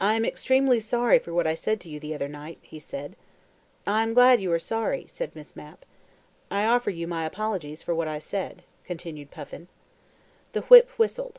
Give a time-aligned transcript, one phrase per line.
[0.00, 3.16] "I am extremely sorry for what I said to you the other night," he said.
[3.86, 5.84] "I am glad you are sorry," said Miss Mapp.
[6.50, 9.68] "I offer you my apologies for what I said," continued Puffin.
[10.52, 11.38] The whip whistled.